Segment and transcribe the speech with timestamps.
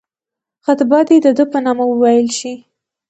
[0.65, 2.53] خطبه دي د ده په نامه وویل شي.